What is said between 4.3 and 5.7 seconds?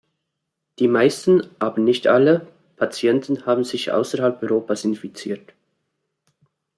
Europas infiziert.